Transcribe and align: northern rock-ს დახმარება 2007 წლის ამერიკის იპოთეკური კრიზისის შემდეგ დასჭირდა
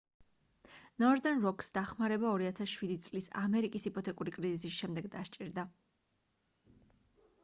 northern 1.01 1.43
rock-ს 1.47 1.67
დახმარება 1.75 2.31
2007 2.43 2.95
წლის 3.07 3.27
ამერიკის 3.41 3.85
იპოთეკური 3.91 4.33
კრიზისის 4.39 4.79
შემდეგ 4.79 5.11
დასჭირდა 5.17 5.67